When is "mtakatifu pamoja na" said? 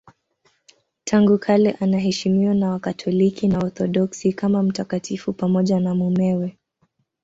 4.63-5.95